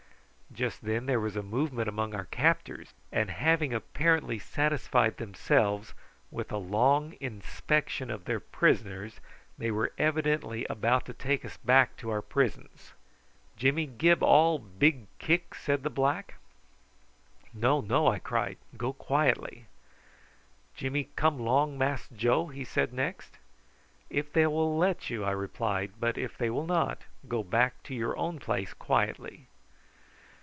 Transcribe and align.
Just 0.53 0.81
then 0.83 1.05
there 1.05 1.17
was 1.21 1.37
a 1.37 1.43
movement 1.43 1.87
among 1.87 2.13
our 2.13 2.25
captors, 2.25 2.93
and 3.09 3.29
having 3.31 3.73
apparently 3.73 4.37
satisfied 4.37 5.15
themselves 5.15 5.93
with 6.29 6.51
a 6.51 6.57
long 6.57 7.15
inspection 7.21 8.11
of 8.11 8.25
their 8.25 8.41
prisoners 8.41 9.21
they 9.57 9.71
were 9.71 9.93
evidently 9.97 10.65
about 10.69 11.05
to 11.05 11.13
take 11.13 11.45
us 11.45 11.55
back 11.55 11.95
to 11.95 12.09
our 12.09 12.21
prisons. 12.21 12.91
"Jimmy 13.55 13.85
gib 13.85 14.21
all 14.21 14.59
big 14.59 15.07
kick?" 15.19 15.55
said 15.55 15.83
the 15.83 15.89
black. 15.89 16.33
"No, 17.53 17.79
no," 17.79 18.07
I 18.09 18.19
cried, 18.19 18.57
"go 18.75 18.91
quietly." 18.91 19.67
"Jimmy 20.75 21.11
come 21.15 21.39
'long 21.39 21.77
Mass 21.77 22.09
Joe?" 22.13 22.47
he 22.47 22.65
said 22.65 22.91
next. 22.91 23.37
"If 24.09 24.33
they 24.33 24.45
will 24.47 24.75
let 24.77 25.09
you," 25.09 25.23
I 25.23 25.31
replied; 25.31 25.93
"but 25.97 26.17
if 26.17 26.37
they 26.37 26.49
will 26.49 26.67
not, 26.67 27.03
go 27.29 27.41
back 27.41 27.81
to 27.83 27.95
your 27.95 28.17
own 28.17 28.37
place 28.37 28.73
quietly." 28.73 29.47